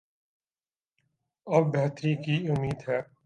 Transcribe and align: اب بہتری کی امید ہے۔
اب 1.47 1.63
بہتری 1.73 2.15
کی 2.15 2.47
امید 2.47 2.89
ہے۔ 2.89 2.99